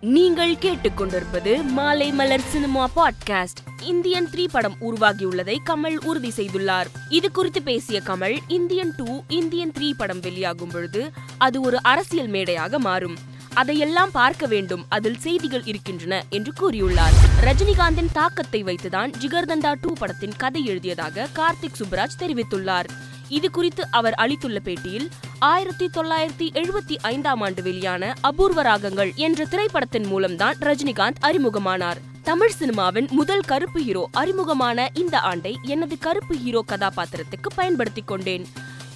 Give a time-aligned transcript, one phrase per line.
[0.00, 3.60] நீங்கள் கேட்டுக்கொண்டிருப்பது Maalai Malar cinema podcast.
[3.82, 6.86] Indian three படம் உருவாகியுள்ளதை கமல் உறுதி செய்துள்ளார்.
[7.08, 12.78] இது குறித்து பேசிய Kamal Indian two Indian three படம் வெளியாகும் பொழுது அது ஒரு அரசியல் மேடையாக
[12.78, 13.16] மாறும்.
[13.54, 17.18] அதையெல்லாம் பார்க்க வேண்டும் அதில் செய்திகள் இருக்கின்றன என்று கூறியுள்ளார்.
[17.44, 22.86] ரஜினிகாந்தின் தாக்கத்தை வைத்துதான் ஜிகர்தண்டா டூ படத்தின் கதை எழுதியதாக கார்த்திக் சுப்ராஜ் தெரிவித்துள்ளார்.
[23.28, 25.08] இது குறித்து அவர் அளித்துள்ள பேட்டியில்
[25.38, 31.96] ஆயிரத்தி தொள்ளாயிரத்தி எழுபத்தி ஐந்தாம் ஆண்டு வெளியான அபூர்வ ராகங்கள் என்ற திரைப்படத்தின் மூலம்தான் ரஜினிகாந்த் அறிமுகமானார்.
[32.22, 38.46] தமிழ் சினிமாவின் முதல் கருப்பு ஹீரோ அறிமுகமான இந்த ஆண்டை எனது கருப்பு ஹீரோ கதாபாத்திரத்துக்கு பயன்படுத்திக் கொண்டேன்.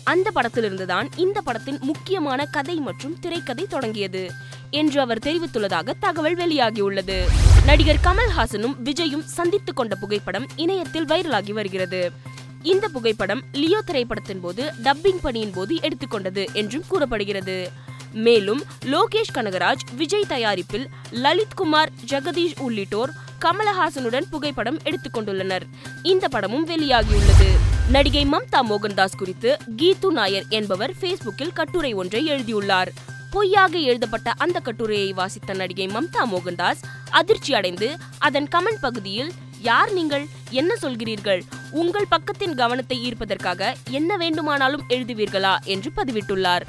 [0.04, 4.30] அந்த படத்திலிருந்துதான் இந்த படத்தின் முக்கியமான கதை மற்றும் திரைக்கதை தொடங்கியது
[4.70, 7.22] என்று அவர் தெரிவித்துள்ளதாக தகவல் வெளியாகியுள்ளது.
[7.64, 12.30] நடிகர் கமல்ஹாசனும் விஜயும் சந்தித்துக் கொண்ட புகைப்படம் இணையத்தில் வைரலாகி வருகிறது.
[12.62, 17.70] இந்த புகைப்படம் லியோ திரைப்படத்தின் போது டப்பிங் பணியின் போது எடுத்துக்கொண்டது என்றும் கூறப்படுகிறது.
[18.12, 25.62] மேலும் லோகேஷ் கனகராஜ் விஜய் தயாரிப்பில் லலித் குமார் ஜெகதீஷ் உள்ளிட்டோர் கமலஹாசனுடன் புகைப்படம் எடுத்துக்கொண்டுள்ளனர்.
[26.02, 27.48] இந்த படமும் வெளியாகியுள்ளது.
[27.90, 32.92] நடிகை மம்தா மோகன்தாஸ் குறித்து கீது நாயர் என்பவர் ஃபேஸ்புக்கில் கட்டுரை ஒன்றை எழுதியுள்ளார்.
[33.30, 40.26] பொய்யாக எழுதப்பட்ட அந்த கட்டுரையை வாசித்த நடிகை மம்தா மோகன்தாஸ் அதிர்ச்சி அடைந்து அதன் கமெண்ட் பகுதியில் யார் நீங்கள்?
[40.50, 41.42] என்ன சொல்கிறீர்கள்?
[41.72, 46.60] உங்கள் பக்கத்தின் கவனத்தை ஈர்ப்பதற்காக என்ன வேண்டுமானாலும் எழுதுவீர்களா என்று பதிவிட்டுள்ளார்.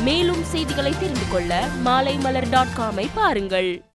[0.00, 3.84] மேலும் செய்திகளை தெரிந்து கொள்ள மாலைமலர் டாட் காமை பாருங்கள்.